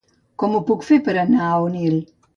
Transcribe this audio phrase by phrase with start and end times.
[0.43, 1.99] Com ho puc fer per anar a Onil?